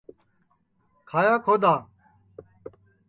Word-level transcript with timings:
کھایا 1.09 1.35
کھودؔا 1.45 1.73